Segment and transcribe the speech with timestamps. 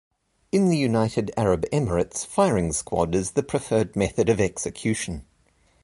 [0.51, 5.27] In the United Arab Emirates, firing squad is the preferred method of execution.